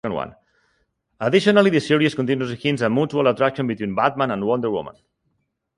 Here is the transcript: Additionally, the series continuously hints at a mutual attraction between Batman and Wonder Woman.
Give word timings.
Additionally, 1.19 1.69
the 1.69 1.79
series 1.79 2.15
continuously 2.15 2.55
hints 2.57 2.81
at 2.81 2.87
a 2.87 2.89
mutual 2.89 3.27
attraction 3.27 3.67
between 3.67 3.93
Batman 3.93 4.31
and 4.31 4.43
Wonder 4.47 4.71
Woman. 4.71 4.95